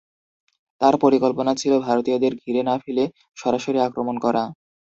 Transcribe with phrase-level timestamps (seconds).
[0.81, 3.03] তাঁর পরিকল্পনা ছিল ভারতীয়দের ঘিরে না ফেলে
[3.37, 4.43] সরাসরি আক্রমণ করা।